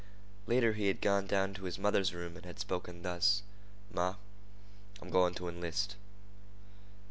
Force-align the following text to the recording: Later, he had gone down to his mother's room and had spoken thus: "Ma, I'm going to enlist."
Later, 0.47 0.73
he 0.73 0.87
had 0.87 0.99
gone 0.99 1.27
down 1.27 1.53
to 1.53 1.65
his 1.65 1.77
mother's 1.77 2.11
room 2.11 2.35
and 2.35 2.43
had 2.43 2.57
spoken 2.59 3.03
thus: 3.03 3.43
"Ma, 3.91 4.15
I'm 4.99 5.11
going 5.11 5.35
to 5.35 5.47
enlist." 5.47 5.95